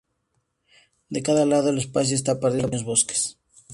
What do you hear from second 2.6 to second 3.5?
por pequeños bosquetes.